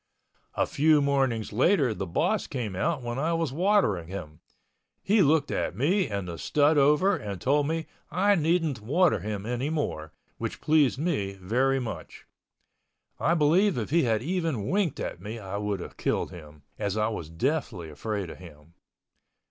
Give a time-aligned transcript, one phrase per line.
[0.55, 4.39] A few mornings later the boss came out when I was watering him.
[5.03, 10.11] He looked me and the stud over and told me I needn't water him anymore,
[10.39, 12.25] which pleased me very much.
[13.19, 16.97] I believe if he had even winked at me I would have killed him, as
[16.97, 18.73] I was deathly afraid of him.